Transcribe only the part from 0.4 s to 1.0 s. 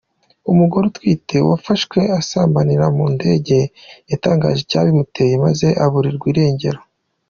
Umugore